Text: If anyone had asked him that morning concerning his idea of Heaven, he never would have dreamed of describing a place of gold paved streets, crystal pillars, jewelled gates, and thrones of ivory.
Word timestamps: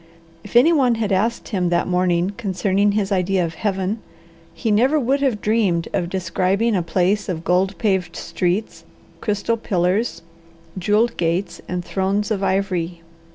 If 0.43 0.55
anyone 0.55 0.95
had 0.95 1.11
asked 1.11 1.49
him 1.49 1.69
that 1.69 1.87
morning 1.87 2.31
concerning 2.35 2.93
his 2.93 3.11
idea 3.11 3.45
of 3.45 3.53
Heaven, 3.53 3.99
he 4.51 4.71
never 4.71 4.99
would 4.99 5.21
have 5.21 5.41
dreamed 5.41 5.87
of 5.93 6.09
describing 6.09 6.75
a 6.75 6.81
place 6.81 7.29
of 7.29 7.43
gold 7.43 7.77
paved 7.77 8.15
streets, 8.15 8.83
crystal 9.19 9.57
pillars, 9.57 10.23
jewelled 10.75 11.17
gates, 11.17 11.61
and 11.67 11.85
thrones 11.85 12.31
of 12.31 12.41
ivory. 12.41 13.03